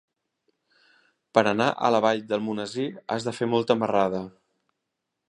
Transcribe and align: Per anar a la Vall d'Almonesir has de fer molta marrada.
Per 1.37 1.43
anar 1.51 1.67
a 1.73 1.91
la 1.97 2.01
Vall 2.07 2.25
d'Almonesir 2.31 2.89
has 3.17 3.29
de 3.29 3.37
fer 3.41 3.49
molta 3.55 3.77
marrada. 3.83 4.27